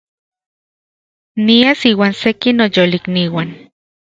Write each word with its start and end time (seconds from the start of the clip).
Nias 1.45 1.79
inuan 1.89 2.13
seki 2.21 2.49
noyolikniuan 2.57 3.49